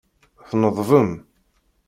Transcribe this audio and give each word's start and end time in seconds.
Tneḍbem. 0.49 1.11